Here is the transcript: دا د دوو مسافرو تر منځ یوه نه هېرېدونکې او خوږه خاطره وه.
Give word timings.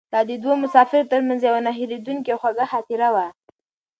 دا 0.13 0.19
د 0.29 0.31
دوو 0.43 0.53
مسافرو 0.63 1.09
تر 1.11 1.19
منځ 1.27 1.39
یوه 1.43 1.59
نه 1.67 1.71
هېرېدونکې 1.79 2.29
او 2.33 2.39
خوږه 2.41 2.65
خاطره 2.71 3.09
وه. 3.15 3.27